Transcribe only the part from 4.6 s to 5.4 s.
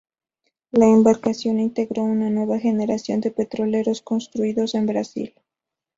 en Brasil.